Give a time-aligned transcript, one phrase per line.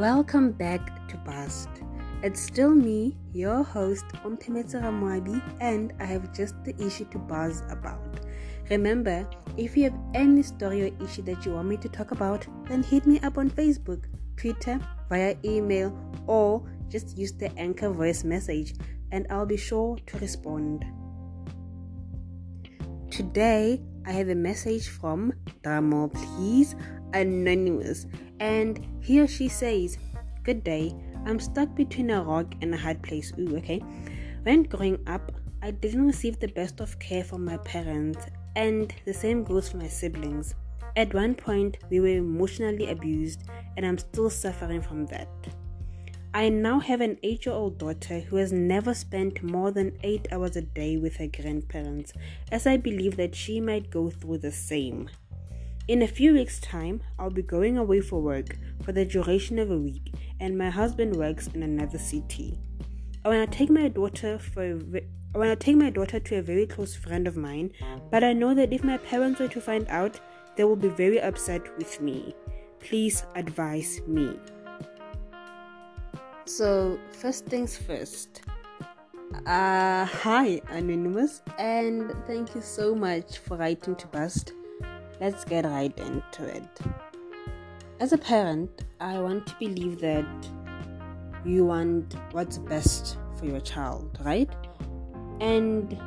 [0.00, 1.68] Welcome back to Buzzed.
[2.22, 7.62] It's still me, your host, Omtemetsa Ramwabi, and I have just the issue to buzz
[7.68, 8.20] about.
[8.70, 9.28] Remember,
[9.58, 12.82] if you have any story or issue that you want me to talk about, then
[12.82, 14.04] hit me up on Facebook,
[14.38, 15.94] Twitter, via email,
[16.26, 18.72] or just use the anchor voice message,
[19.12, 20.82] and I'll be sure to respond.
[23.10, 26.74] Today, I have a message from Dramo, please,
[27.12, 28.06] Anonymous,
[28.38, 29.98] and he or she says,
[30.42, 30.94] Good day,
[31.26, 33.32] I'm stuck between a rock and a hard place.
[33.38, 33.82] Ooh, okay.
[34.42, 38.24] When growing up, I didn't receive the best of care from my parents,
[38.56, 40.54] and the same goes for my siblings.
[40.96, 43.42] At one point, we were emotionally abused,
[43.76, 45.28] and I'm still suffering from that.
[46.32, 50.28] I now have an 8 year old daughter who has never spent more than 8
[50.32, 52.12] hours a day with her grandparents,
[52.50, 55.10] as I believe that she might go through the same.
[55.90, 59.72] In a few weeks' time, I'll be going away for work for the duration of
[59.72, 62.60] a week, and my husband works in another city.
[63.24, 65.02] I want to take my daughter for a,
[65.34, 67.72] I want to take my daughter to a very close friend of mine,
[68.08, 70.20] but I know that if my parents were to find out,
[70.54, 72.36] they will be very upset with me.
[72.78, 74.38] Please advise me.
[76.44, 78.42] So, first things first.
[79.44, 84.52] Uh, hi, Anonymous, and thank you so much for writing to Buzzed.
[85.20, 86.80] Let's get right into it.
[88.00, 90.24] As a parent, I want to believe that
[91.44, 94.48] you want what's best for your child, right?
[95.42, 96.00] And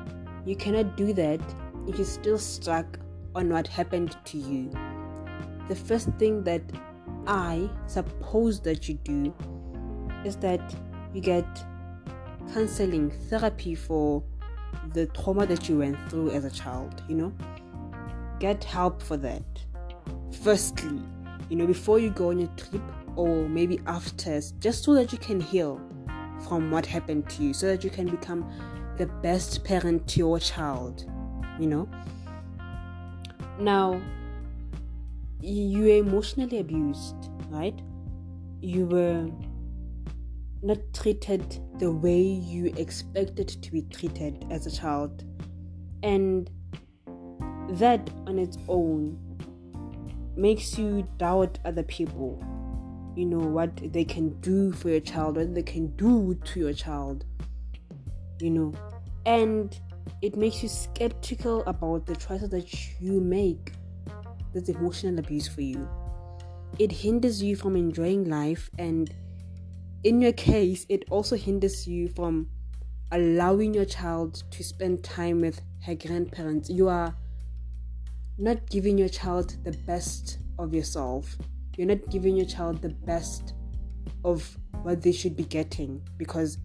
[0.48, 1.40] you cannot do that
[1.88, 2.98] if you're still stuck
[3.36, 4.72] on what happened to you.
[5.68, 6.64] The first thing that
[7.28, 9.32] I suppose that you do
[10.26, 10.76] is that
[11.14, 11.46] you get
[12.52, 14.24] counseling therapy for
[14.94, 17.34] the trauma that you went through as a child, you know?
[18.44, 19.42] Get help for that.
[20.42, 21.00] Firstly,
[21.48, 22.82] you know, before you go on your trip
[23.16, 25.80] or maybe after, just so that you can heal
[26.46, 28.46] from what happened to you, so that you can become
[28.98, 31.10] the best parent to your child,
[31.58, 31.88] you know?
[33.60, 34.02] Now,
[35.40, 37.16] you were emotionally abused,
[37.48, 37.80] right?
[38.60, 39.30] You were
[40.62, 45.24] not treated the way you expected to be treated as a child.
[46.04, 46.50] And
[47.80, 49.18] that on its own
[50.36, 52.44] makes you doubt other people.
[53.16, 56.74] You know, what they can do for your child, what they can do to your
[56.74, 57.26] child.
[58.40, 58.74] You know,
[59.26, 59.80] and
[60.22, 63.74] it makes you skeptical about the choices that you make.
[64.54, 65.88] That's emotional abuse for you.
[66.80, 69.14] It hinders you from enjoying life and
[70.04, 72.50] in your case, it also hinders you from
[73.12, 76.70] allowing your child to spend time with her grandparents.
[76.70, 77.16] You are
[78.38, 81.38] not giving your child the best of yourself.
[81.78, 83.54] You're not giving your child the best
[84.24, 86.58] of what they should be getting because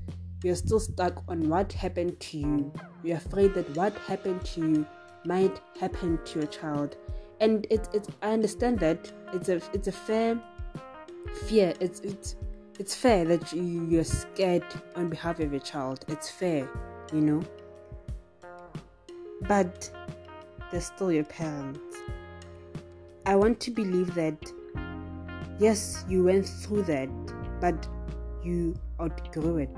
[0.43, 2.73] you're still stuck on what happened to you.
[3.03, 4.87] You're afraid that what happened to you
[5.25, 6.97] might happen to your child.
[7.41, 10.39] And it's it's I understand that it's a it's a fair
[11.47, 11.75] fear.
[11.81, 12.37] It's it's
[12.79, 14.65] it's fair that you, you're scared
[14.95, 16.05] on behalf of your child.
[16.09, 16.69] It's fair,
[17.13, 17.43] you know.
[19.43, 19.91] But
[20.71, 21.97] they're still your parents.
[23.27, 24.53] I want to believe that,
[25.59, 27.09] yes, you went through that,
[27.61, 27.89] but
[28.43, 29.77] you outgrew it.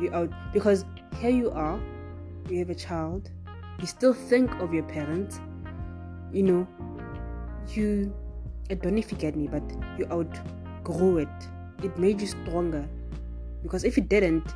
[0.00, 0.84] You out because
[1.20, 1.78] here you are,
[2.48, 3.30] you have a child,
[3.80, 5.40] you still think of your parents,
[6.32, 6.66] you know,
[7.68, 8.12] you
[8.70, 9.62] I don't know if you get me, but
[9.98, 11.28] you outgrew it
[11.82, 12.88] it made you stronger.
[13.62, 14.54] Because if you didn't,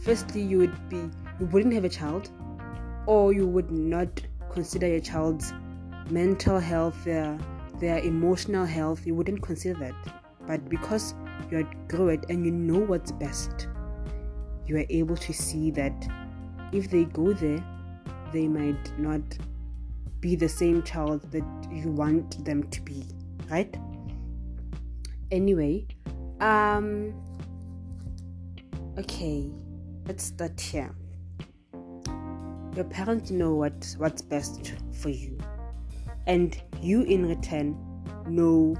[0.00, 1.10] firstly you would be
[1.40, 2.30] you wouldn't have a child,
[3.06, 4.08] or you would not
[4.56, 5.52] consider your child's
[6.08, 7.38] mental health, their
[7.78, 9.94] their emotional health, you wouldn't consider that.
[10.46, 11.14] But because
[11.50, 13.68] you outgrew it and you know what's best,
[14.66, 16.08] you are able to see that
[16.72, 17.62] if they go there,
[18.32, 19.20] they might not
[20.20, 23.04] be the same child that you want them to be,
[23.50, 23.76] right?
[25.30, 25.86] Anyway,
[26.40, 27.12] um.
[28.98, 29.50] Okay,
[30.06, 30.94] let's start here.
[32.76, 35.38] Your parents know what what's best for you,
[36.26, 37.74] and you in return
[38.28, 38.76] know,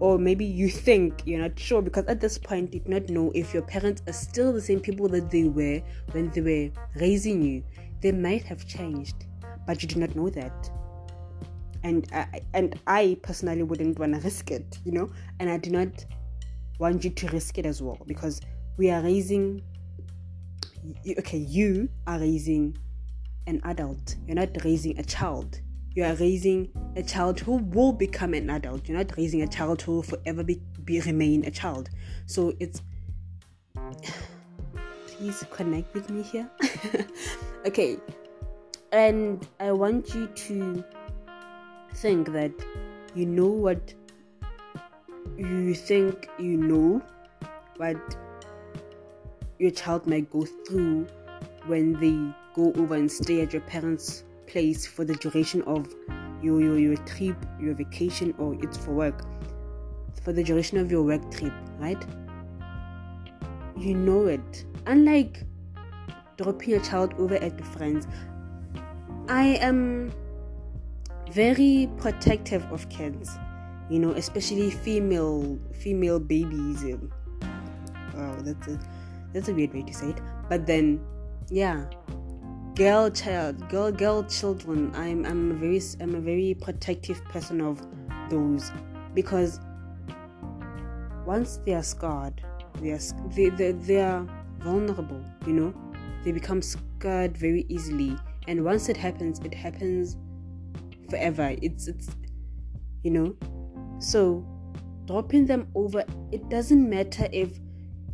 [0.00, 3.32] or maybe you think you're not sure because at this point you do not know
[3.34, 5.82] if your parents are still the same people that they were
[6.12, 6.70] when they were
[7.00, 7.64] raising you.
[8.00, 9.26] They might have changed,
[9.66, 10.70] but you do not know that.
[11.82, 15.10] And I, and I personally wouldn't want to risk it, you know,
[15.40, 16.04] and I do not
[16.78, 18.40] want you to risk it as well because
[18.76, 19.62] we are raising
[21.18, 22.76] okay you are raising
[23.46, 25.60] an adult you're not raising a child
[25.94, 29.82] you are raising a child who will become an adult you're not raising a child
[29.82, 31.90] who will forever be, be remain a child.
[32.26, 32.82] So it's
[35.06, 36.48] please connect with me here.
[37.66, 37.98] okay.
[38.92, 40.84] And I want you to
[41.94, 42.52] think that
[43.14, 43.92] you know what
[45.36, 47.02] you think you know
[47.76, 48.16] what
[49.58, 51.06] your child might go through
[51.66, 55.92] when they go over and stay at your parents' place for the duration of
[56.42, 59.24] your, your, your trip, your vacation, or it's for work.
[60.22, 62.04] For the duration of your work trip, right?
[63.76, 64.64] You know it.
[64.86, 65.44] Unlike
[66.36, 68.06] dropping your child over at the friends,
[69.28, 70.12] I am
[71.32, 73.36] very protective of kids,
[73.90, 76.84] you know, especially female female babies.
[78.16, 78.80] Oh, that's a
[79.32, 80.20] that's a weird way to say it.
[80.48, 81.00] But then,
[81.50, 81.84] yeah,
[82.74, 84.92] girl child, girl girl children.
[84.94, 87.84] I'm I'm a very I'm a very protective person of
[88.30, 88.70] those
[89.14, 89.60] because
[91.26, 92.42] once they are scarred,
[92.80, 93.00] they are
[93.34, 94.26] they they, they are
[94.60, 95.22] vulnerable.
[95.46, 95.74] You know,
[96.24, 98.16] they become scarred very easily,
[98.46, 100.16] and once it happens, it happens
[101.10, 101.54] forever.
[101.60, 102.08] It's it's
[103.02, 103.36] you know,
[103.98, 104.46] so
[105.06, 106.04] dropping them over.
[106.32, 107.58] It doesn't matter if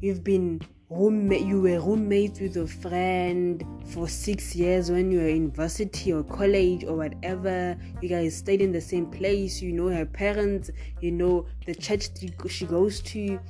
[0.00, 0.61] you've been
[0.91, 6.13] roommate you were roommates with a friend for six years when you were in university
[6.13, 7.77] or college or whatever.
[8.03, 10.71] You guys stayed in the same place you know her parents
[11.01, 12.09] you know the church
[12.49, 13.41] she goes to.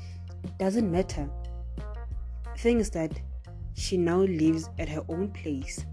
[0.59, 1.29] Doesn't matter.
[2.59, 3.13] Thing is that
[3.75, 5.85] she now lives at her own place.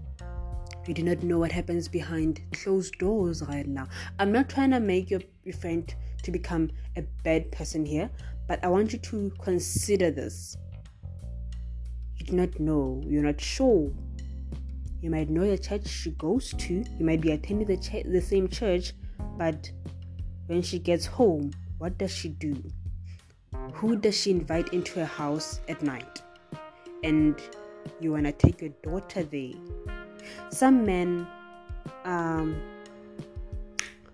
[0.86, 3.86] You do not know what happens behind closed doors right now.
[4.18, 5.92] I'm not trying to make your, your friend
[6.22, 8.10] to become a bad person here
[8.46, 10.56] but i want you to consider this
[12.22, 13.92] do not know, you're not sure.
[15.00, 18.20] You might know the church she goes to, you might be attending the, ch- the
[18.20, 18.92] same church,
[19.36, 19.70] but
[20.46, 22.62] when she gets home, what does she do?
[23.74, 26.22] Who does she invite into her house at night?
[27.02, 27.40] And
[28.00, 29.52] you want to take your daughter there.
[30.50, 31.26] Some men,
[32.04, 32.62] um,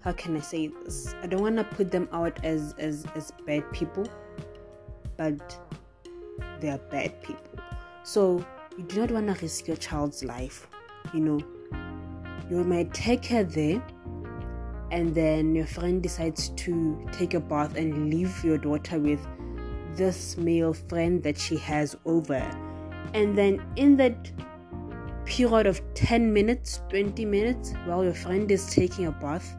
[0.01, 1.15] how can I say this?
[1.23, 4.07] I don't want to put them out as, as, as bad people,
[5.17, 5.59] but
[6.61, 7.48] they are bad people
[8.09, 8.43] so
[8.79, 10.67] you do not want to risk your child's life.
[11.13, 11.41] You know,
[12.49, 13.83] you might take her there,
[14.91, 19.21] and then your friend decides to take a bath and leave your daughter with
[19.95, 22.43] this male friend that she has over.
[23.13, 24.33] And then in that
[25.27, 29.55] period of 10 minutes, 20 minutes, while your friend is taking a bath,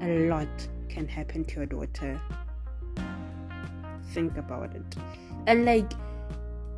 [0.00, 0.48] a lot
[0.88, 2.18] can happen to your daughter.
[4.14, 4.96] Think about it.
[5.46, 5.92] And like,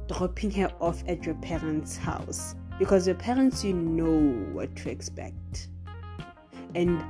[0.08, 5.68] dropping her off at your parents' house because your parents, you know what to expect.
[6.74, 7.02] And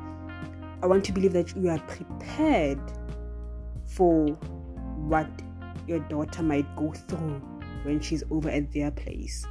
[0.82, 2.80] I want to believe that you are prepared
[3.86, 4.26] for
[4.96, 5.28] what
[5.86, 7.40] your daughter might go through
[7.84, 9.46] when she's over at their place.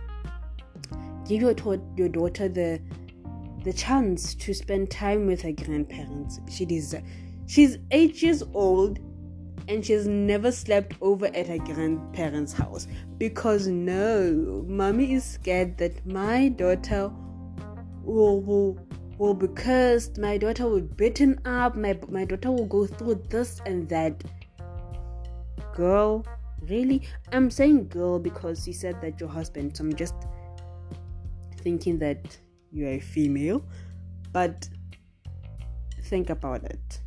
[1.27, 1.55] Give your,
[1.95, 2.81] your daughter the
[3.63, 6.39] the chance to spend time with her grandparents.
[6.49, 7.05] She deserves.
[7.45, 8.99] She's eight years old
[9.67, 12.87] and she's never slept over at her grandparents' house
[13.21, 17.11] because no, mommy is scared that my daughter
[18.03, 18.79] will, will,
[19.19, 23.21] will be cursed, my daughter will be beaten up, my, my daughter will go through
[23.29, 24.23] this and that.
[25.75, 26.25] Girl,
[26.67, 27.03] really?
[27.31, 30.15] I'm saying girl because you said that your husband, so I'm just
[31.57, 32.35] thinking that
[32.71, 33.63] you're a female,
[34.31, 34.67] but
[36.05, 37.01] think about it.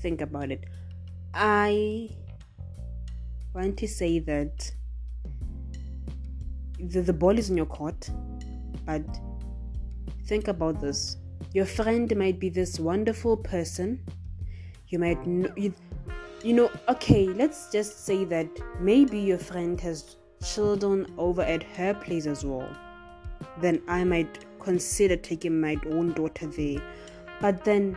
[0.00, 0.64] Think about it
[1.34, 2.08] I
[3.54, 4.72] want to say that
[6.88, 8.08] the, the ball is in your court,
[8.86, 9.02] but
[10.26, 11.16] think about this.
[11.52, 14.00] Your friend might be this wonderful person.
[14.88, 15.72] You might know, you,
[16.42, 18.48] you know, okay, let's just say that
[18.80, 22.68] maybe your friend has children over at her place as well.
[23.60, 26.82] Then I might consider taking my own daughter there.
[27.40, 27.96] But then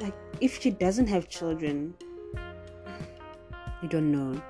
[0.00, 1.94] like, if she doesn't have children,
[3.82, 4.40] you don't know.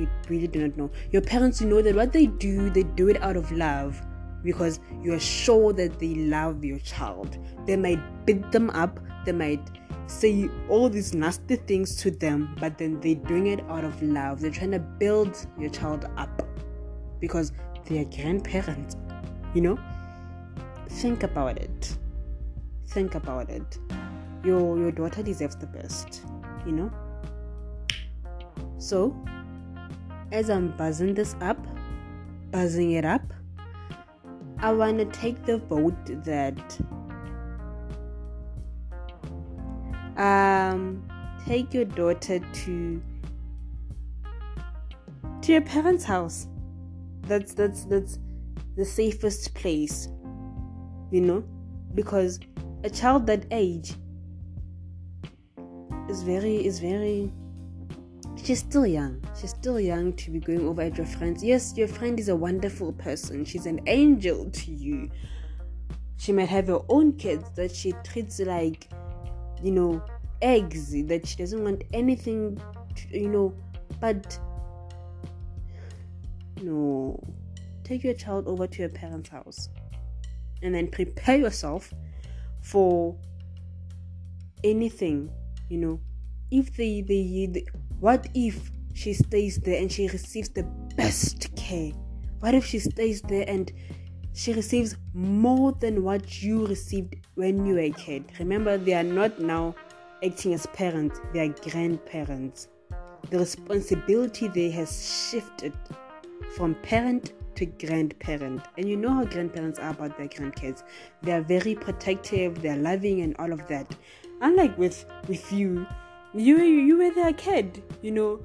[0.00, 0.90] You really do not know.
[1.10, 4.00] Your parents, you know that what they do, they do it out of love
[4.42, 7.38] because you are sure that they love your child.
[7.66, 9.60] They might beat them up, they might
[10.06, 14.40] say all these nasty things to them, but then they're doing it out of love.
[14.40, 16.42] They're trying to build your child up
[17.20, 17.52] because
[17.86, 18.96] they are grandparents,
[19.54, 19.78] you know?
[20.88, 21.96] Think about it.
[22.86, 23.78] Think about it
[24.44, 26.22] your your daughter deserves the best
[26.64, 26.90] you know
[28.78, 29.14] so
[30.32, 31.58] as i'm buzzing this up
[32.50, 33.32] buzzing it up
[34.58, 36.78] i want to take the vote that
[40.16, 41.02] um
[41.46, 43.02] take your daughter to
[45.42, 46.46] to your parents' house.
[47.22, 48.18] That's that's that's
[48.76, 50.08] the safest place.
[51.10, 51.44] You know?
[51.94, 52.38] Because
[52.84, 53.94] a child that age
[56.08, 57.32] is very is very
[58.44, 59.22] she's still young.
[59.38, 61.42] She's still young to be going over at your friends.
[61.42, 63.44] Yes, your friend is a wonderful person.
[63.44, 65.10] She's an angel to you.
[66.16, 68.90] She might have her own kids that she treats like,
[69.62, 70.02] you know,
[70.42, 72.60] eggs, that she doesn't want anything,
[72.94, 73.54] to, you know,
[74.00, 74.38] but
[76.62, 77.22] no.
[77.84, 79.68] Take your child over to your parents' house
[80.62, 81.92] and then prepare yourself
[82.60, 83.16] for
[84.62, 85.30] anything,
[85.68, 86.00] you know.
[86.50, 87.64] If they, they, they
[88.00, 90.64] what if she stays there and she receives the
[90.96, 91.92] best care?
[92.40, 93.70] What if she stays there and
[94.32, 98.24] she receives more than what you received when you were a kid.
[98.38, 99.74] Remember, they are not now
[100.24, 102.68] acting as parents, they are grandparents.
[103.30, 105.72] The responsibility there has shifted
[106.56, 108.62] from parent to grandparent.
[108.78, 110.82] And you know how grandparents are about their grandkids.
[111.22, 113.94] They are very protective, they're loving and all of that.
[114.40, 115.86] Unlike with with you,
[116.34, 118.40] you you were their kid, you know.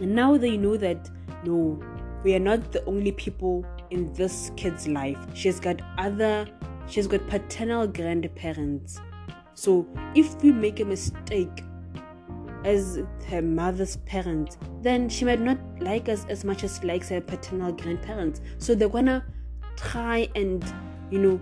[0.00, 1.10] And now they know that
[1.44, 1.82] no,
[2.24, 5.18] we are not the only people in this kid's life.
[5.34, 6.46] She's got other,
[6.88, 9.00] she's got paternal grandparents.
[9.54, 11.64] So if we make a mistake
[12.64, 17.20] as her mother's parents, then she might not like us as much as likes her
[17.20, 18.40] paternal grandparents.
[18.58, 19.24] So they're gonna
[19.76, 20.64] try and,
[21.10, 21.40] you know,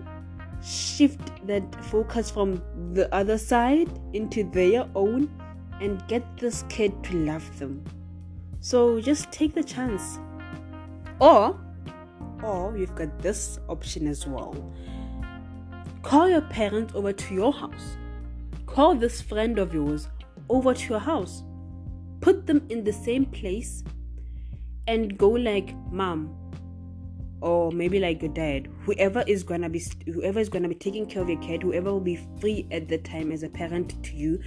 [0.63, 5.31] shift that focus from the other side into their own
[5.81, 7.85] and get this kid to love them.
[8.61, 10.19] So just take the chance.
[11.21, 11.59] Or,
[12.43, 14.55] or you've got this option as well.
[16.03, 17.97] Call your parents over to your house.
[18.67, 20.09] Call this friend of yours
[20.49, 21.43] over to your house.
[22.21, 23.83] Put them in the same place
[24.87, 26.35] and go like, Mom,
[27.41, 31.23] or maybe like your dad, whoever is gonna be whoever is gonna be taking care
[31.23, 34.41] of your kid, whoever will be free at the time as a parent to you,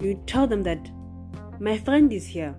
[0.00, 0.90] you tell them that
[1.60, 2.54] my friend is here.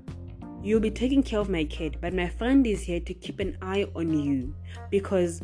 [0.64, 3.58] You'll be taking care of my kid, but my friend is here to keep an
[3.62, 4.54] eye on you
[4.92, 5.42] because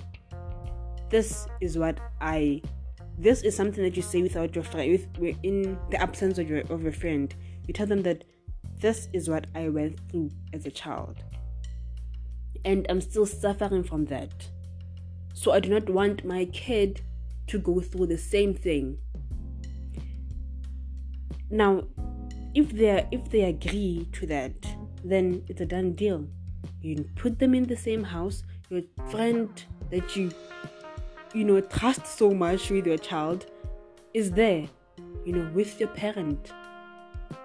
[1.10, 2.62] this is what I
[3.18, 6.60] this is something that you say without your friend with in the absence of your
[6.70, 7.34] of your friend.
[7.68, 8.25] You tell them that
[8.80, 11.24] this is what I went through as a child.
[12.65, 14.49] And I'm still suffering from that.
[15.33, 17.01] So I do not want my kid
[17.47, 18.97] to go through the same thing.
[21.49, 21.83] Now,
[22.53, 24.53] if they if they agree to that,
[25.03, 26.27] then it's a done deal.
[26.81, 28.43] You put them in the same house.
[28.69, 29.49] Your friend
[29.91, 30.31] that you
[31.33, 33.45] you know trust so much with your child
[34.13, 34.67] is there,
[35.23, 36.51] you know, with your parent.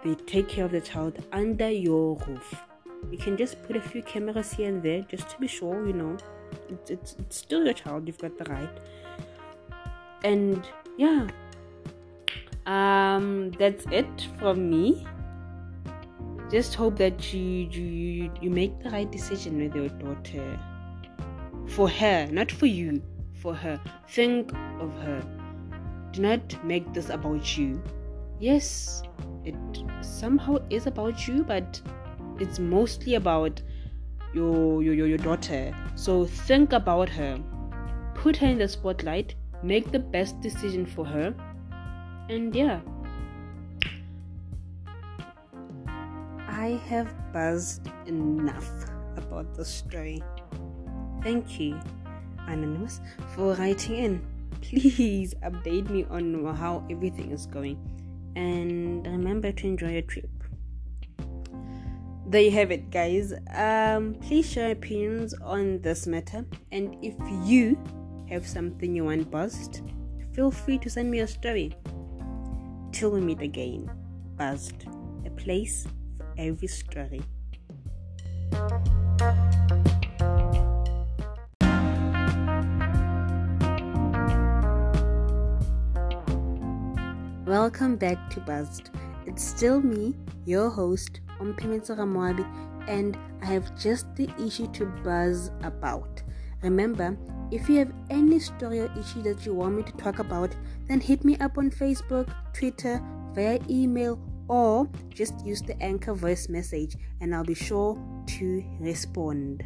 [0.03, 2.72] They take care of the child under your roof.
[3.11, 5.93] You can just put a few cameras here and there just to be sure, you
[5.93, 6.17] know,
[6.69, 8.79] it's, it's, it's still your child, you've got the right.
[10.25, 10.67] And
[10.97, 11.29] yeah,
[12.67, 15.07] um, that's it from me.
[16.51, 20.61] Just hope that you you you make the right decision with your daughter.
[21.67, 23.03] For her not for you
[23.35, 23.81] for her.
[24.09, 25.23] Think of her.
[26.13, 27.83] Do not make this about you.
[28.39, 29.03] Yes
[29.45, 29.55] it
[30.01, 31.81] somehow is about you but
[32.43, 33.61] it's mostly about
[34.35, 37.39] your your your daughter so think about her
[38.15, 41.35] put her in the spotlight make the best decision for her
[42.29, 42.81] and yeah
[46.63, 48.71] I have buzzed enough
[49.17, 50.23] about the story.
[51.21, 51.81] Thank you,
[52.47, 53.01] Anonymous,
[53.35, 54.27] for writing in.
[54.61, 57.79] Please update me on how everything is going.
[58.37, 60.31] And remember to enjoy your trip.
[62.33, 63.35] There you have it, guys.
[63.55, 66.47] Um, please share opinions on this matter.
[66.71, 67.77] And if you
[68.31, 69.83] have something you want buzzed,
[70.35, 71.75] feel free to send me a story.
[72.91, 73.91] Till we meet again,
[74.39, 74.87] buzzed,
[75.27, 75.87] a place
[76.17, 77.21] for every story.
[87.45, 88.89] Welcome back to Buzzed.
[89.27, 90.15] It's still me,
[90.47, 92.47] your host, Ompimitsa Ramwabi,
[92.89, 96.23] and I have just the issue to buzz about.
[96.63, 97.17] Remember,
[97.51, 100.55] if you have any story or issue that you want me to talk about,
[100.89, 103.03] then hit me up on Facebook, Twitter,
[103.35, 104.19] via email,
[104.49, 109.65] or just use the anchor voice message and I'll be sure to respond.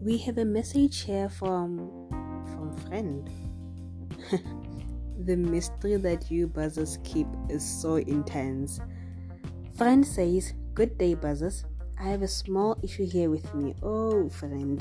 [0.00, 1.90] We have a message here from
[2.46, 3.30] from friend.
[5.26, 8.80] the mystery that you buzzers keep is so intense.
[9.82, 11.64] Friend says, Good day, buzzers.
[11.98, 13.74] I have a small issue here with me.
[13.82, 14.80] Oh, friend.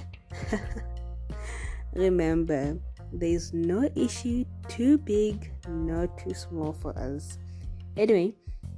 [1.95, 2.77] Remember,
[3.11, 7.39] there is no issue too big nor too small for us.
[7.97, 8.35] Anyway,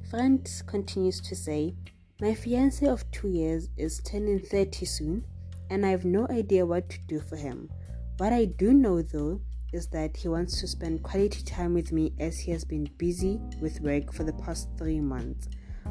[0.09, 1.75] friend continues to say,
[2.21, 5.25] My fiance of two years is turning 30 soon,
[5.69, 7.69] and I have no idea what to do for him.
[8.15, 9.41] What I do know though
[9.73, 13.41] is that he wants to spend quality time with me as he has been busy
[13.59, 15.49] with work for the past three months.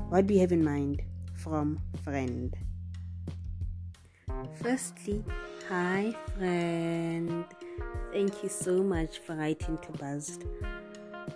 [0.09, 1.03] What do you have in mind?
[1.35, 2.55] From friend.
[4.63, 5.25] Firstly,
[5.69, 7.45] hi friend.
[8.13, 10.45] Thank you so much for writing to Buzzed.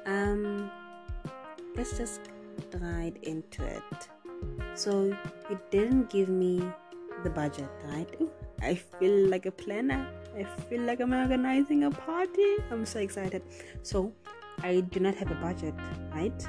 [0.04, 0.70] Um,
[1.74, 2.20] let's just
[2.74, 4.08] right into it.
[4.74, 5.16] So
[5.50, 6.62] you didn't give me
[7.24, 8.08] the budget, right?
[8.62, 10.06] I feel like a planner.
[10.36, 12.56] I feel like I'm organizing a party.
[12.70, 13.42] I'm so excited.
[13.82, 14.12] So
[14.62, 15.74] I do not have a budget,
[16.14, 16.46] right?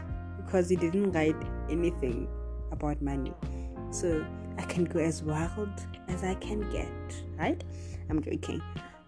[0.48, 1.36] Because you didn't write
[1.70, 2.28] anything
[2.72, 3.34] about money.
[3.92, 4.26] So
[4.58, 5.70] I can go as wild
[6.08, 6.90] as I can get,
[7.38, 7.64] right?
[8.10, 8.62] I'm joking.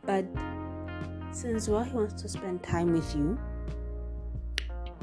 [0.05, 0.25] But
[1.31, 3.39] since Wahi wants to spend time with you,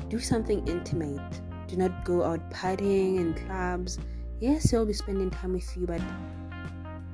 [0.09, 1.40] do something intimate.
[1.69, 3.99] Do not go out partying in clubs.
[4.38, 6.02] Yes, he'll be spending time with you, but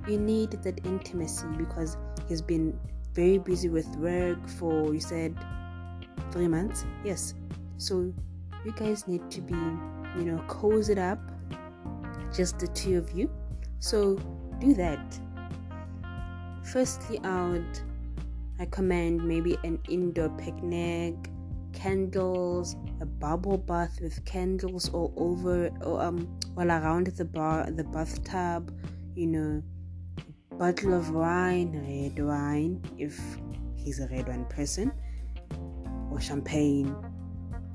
[0.09, 1.97] you need that intimacy because
[2.29, 2.79] he's been
[3.15, 5.37] very busy with work for you said
[6.33, 6.85] three months.
[7.05, 7.35] Yes.
[7.79, 8.13] So
[8.65, 11.19] you guys need to be, you know, cozy up,
[12.35, 13.31] just the two of you.
[13.79, 14.17] So
[14.61, 15.19] do that.
[16.65, 17.81] Firstly, I would
[18.59, 21.15] recommend maybe an indoor picnic,
[21.73, 27.85] candles, a bubble bath with candles all over or um all around the bar the
[27.85, 28.73] bathtub,
[29.17, 29.63] you know,
[30.59, 33.19] bottle of wine, red wine, if
[33.75, 34.93] he's a red wine person,
[36.11, 36.95] or champagne,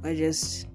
[0.03, 0.67] or just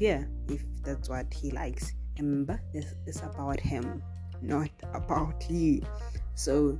[0.00, 1.92] beer, if that's what he likes.
[2.18, 4.02] Remember, this is about him,
[4.40, 5.82] not about you.
[6.34, 6.78] So,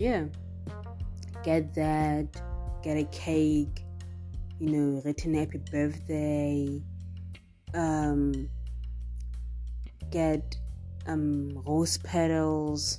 [0.00, 0.24] yeah,
[1.44, 2.26] get that,
[2.82, 3.84] get a cake,
[4.58, 6.82] you know, written happy birthday,
[7.74, 8.50] um,
[10.10, 10.56] get
[11.06, 12.98] um, rose petals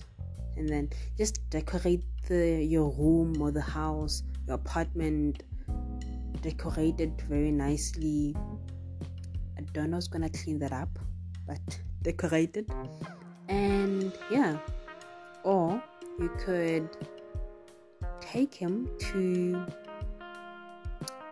[0.56, 5.44] and then just decorate the your room or the house, your apartment,
[6.42, 8.34] decorate it very nicely.
[9.74, 10.90] Don't know who's gonna clean that up,
[11.48, 11.60] but
[12.02, 12.70] decorate it.
[13.48, 14.58] And yeah,
[15.44, 15.82] or
[16.20, 16.90] you could
[18.20, 19.66] take him to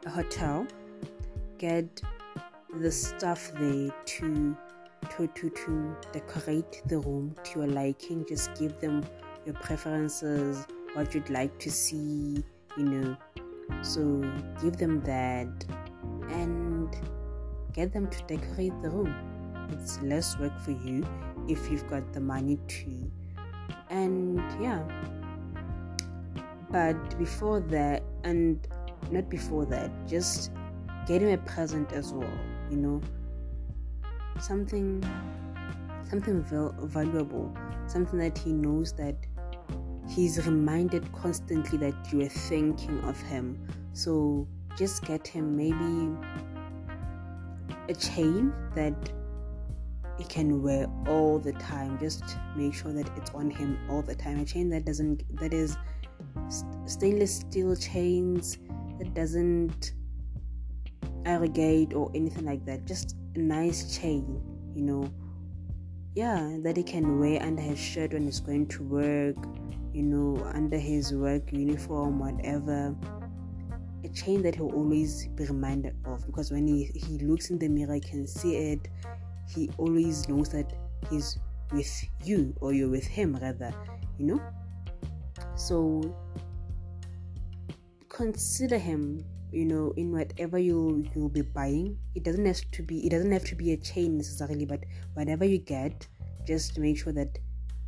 [0.06, 0.66] a hotel,
[1.58, 2.02] get
[2.80, 4.58] the stuff there to
[5.12, 8.26] to to to decorate the room to your liking.
[8.28, 9.04] Just give them
[9.46, 12.44] your preferences what you'd like to see
[12.78, 13.18] you know.
[13.82, 14.02] So
[14.62, 15.66] give them that.
[16.30, 16.67] And
[17.78, 19.16] get them to decorate the room.
[19.72, 21.08] It's less work for you
[21.48, 23.12] if you've got the money to.
[23.90, 24.84] And yeah.
[26.70, 28.68] But before that and
[29.12, 30.52] not before that just
[31.08, 32.38] get him a present as well
[32.70, 33.02] you know.
[34.40, 35.04] Something
[36.10, 37.56] something val- valuable.
[37.88, 39.16] Something that he knows that
[40.10, 43.58] he's reminded constantly that you are thinking of him.
[43.94, 45.56] So just get him.
[45.56, 46.16] Maybe
[47.90, 48.94] a chain that
[50.18, 52.24] he can wear all the time just
[52.56, 55.78] make sure that it's on him all the time a chain that doesn't that is
[56.86, 58.58] stainless steel chains
[58.98, 59.94] that doesn't
[61.26, 64.42] irrigate or anything like that just a nice chain,
[64.76, 65.10] you know.
[66.16, 69.38] Yeah, that he can wear under his shirt when he's going to work,
[69.94, 72.96] you know, under his work uniform, whatever.
[74.04, 77.68] A chain that he'll always be reminded of because when he, he looks in the
[77.68, 78.88] mirror, he can see it.
[79.50, 80.72] He always knows that
[81.10, 81.40] he's
[81.72, 83.74] with you or you're with him, rather,
[84.18, 84.42] you know.
[85.56, 86.16] So
[88.10, 93.06] consider him you know in whatever you you'll be buying it doesn't have to be
[93.06, 94.84] it doesn't have to be a chain necessarily but
[95.14, 96.08] whatever you get
[96.46, 97.38] just make sure that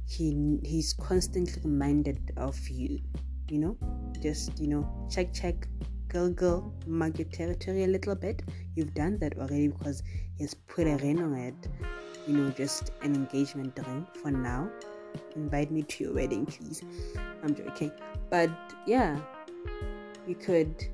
[0.08, 3.00] he he's constantly reminded of you
[3.50, 3.78] you know
[4.22, 5.68] just you know check check
[6.10, 8.42] girl girl mark your territory a little bit.
[8.76, 10.04] You've done that already because
[10.38, 11.68] he's put a ring on it.
[12.28, 14.70] You know just an engagement ring for now.
[15.36, 16.84] Invite me to your wedding please.
[17.44, 17.92] I'm joking.
[18.30, 18.50] But
[18.86, 19.20] yeah
[20.28, 20.88] you could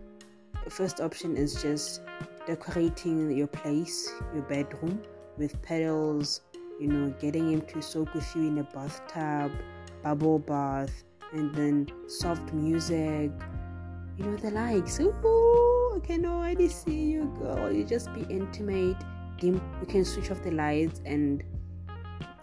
[0.69, 2.01] first option is just
[2.47, 5.01] decorating your place, your bedroom
[5.37, 6.41] with petals,
[6.79, 9.51] you know, getting him to soak with you in a bathtub,
[10.03, 13.31] bubble bath, and then soft music,
[14.17, 14.99] you know, the likes.
[14.99, 17.71] Ooh, I can already see you, girl.
[17.71, 18.97] You just be intimate.
[19.39, 19.61] Dim.
[19.81, 21.43] You can switch off the lights and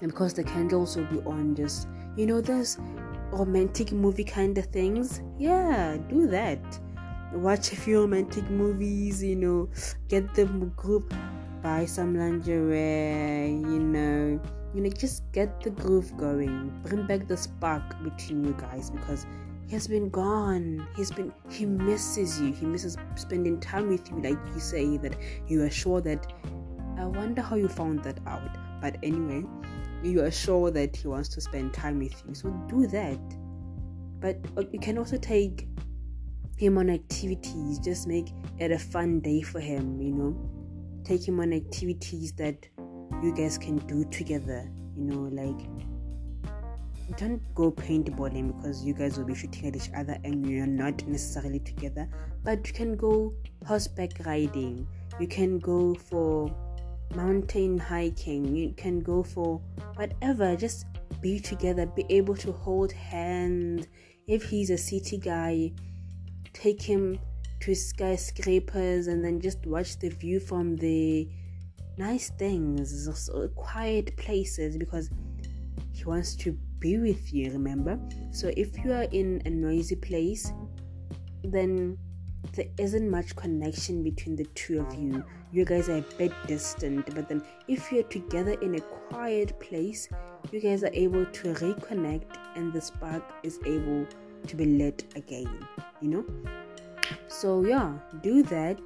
[0.01, 2.79] and because the candles will be on, just you know, there's
[3.31, 5.23] romantic movie kind of things.
[5.39, 6.61] Yeah, do that.
[7.33, 9.23] Watch a few romantic movies.
[9.23, 9.71] You know,
[10.09, 10.45] get the
[10.77, 11.15] group,
[11.63, 13.49] buy some lingerie.
[13.51, 14.41] You know
[14.75, 19.27] you know just get the groove going bring back the spark between you guys because
[19.73, 20.87] he has been gone.
[20.95, 22.53] He's been he misses you.
[22.53, 24.21] He misses spending time with you.
[24.21, 25.17] Like you say that
[25.49, 26.27] you are sure that
[26.99, 28.59] i wonder how you found that out.
[28.83, 29.45] But anyway
[30.03, 32.35] you are sure that he wants to spend time with you.
[32.35, 33.19] So do that.
[34.21, 35.67] But uh, you can also take
[36.59, 37.79] him on activities.
[37.79, 40.51] Just make it a fun day for him you know.
[41.03, 42.69] Take him on activities that
[43.23, 44.71] you guys can do together.
[44.99, 45.67] You know, like
[47.17, 51.07] don't go paintballing because you guys will be shooting at each other and you're not
[51.07, 52.09] necessarily together.
[52.43, 53.35] But you can go
[53.67, 54.87] horseback riding.
[55.21, 56.55] You can go for
[57.15, 58.55] mountain hiking.
[58.55, 59.61] You can go for
[59.95, 60.57] whatever.
[60.57, 60.87] Just
[61.21, 61.87] be together.
[61.87, 63.87] Be able to hold hands.
[64.27, 65.73] If he's a city guy,
[66.53, 67.19] take him
[67.61, 71.29] to skyscrapers and then just watch the view from the
[71.97, 73.09] nice things,
[73.55, 75.11] quiet places because
[75.93, 77.97] he wants to be with you, remember?
[78.33, 80.53] So if you are in a noisy place,
[81.45, 81.97] then
[82.55, 85.25] there isn't much connection between the two of you.
[85.53, 90.09] You guys are a bit distant, but then if you're together in a quiet place,
[90.51, 94.05] you guys are able to reconnect and the spark is able
[94.49, 95.65] to be lit again,
[96.01, 96.25] you know?
[97.29, 98.81] So, yeah, do that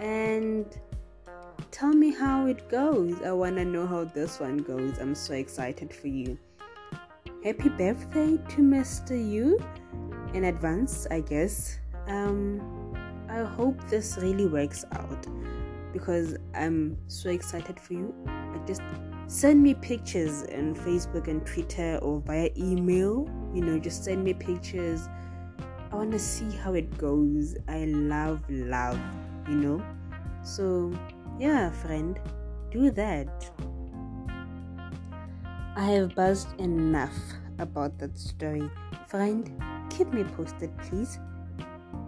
[0.00, 0.66] and
[1.70, 3.22] Tell me how it goes.
[3.22, 4.98] I want to know how this one goes.
[4.98, 6.36] I'm so excited for you.
[7.42, 9.12] Happy birthday to Mr.
[9.12, 9.58] You
[10.34, 11.78] in advance, I guess.
[12.06, 12.60] Um,
[13.30, 15.26] I hope this really works out
[15.90, 18.14] because I'm so excited for you.
[18.26, 18.82] I just
[19.26, 23.26] send me pictures on Facebook and Twitter or via email.
[23.54, 25.08] You know, just send me pictures.
[25.90, 27.56] I want to see how it goes.
[27.68, 29.00] I love love,
[29.48, 29.82] you know.
[30.42, 30.92] So
[31.38, 32.20] yeah, friend,
[32.70, 33.50] do that.
[35.80, 37.16] I have buzzed enough
[37.58, 38.70] about that story.
[39.08, 39.50] Friend,
[39.88, 41.18] keep me posted, please.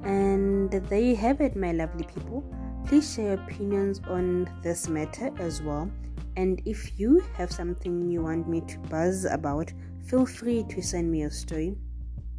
[0.04, 2.44] And there you have it, my lovely people.
[2.86, 5.90] Please share opinions on this matter as well.
[6.36, 9.72] And if you have something you want me to buzz about,
[10.04, 11.74] feel free to send me a story.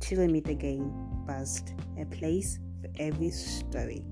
[0.01, 0.93] Till we meet again,
[1.25, 4.05] buzzed, a place for every story.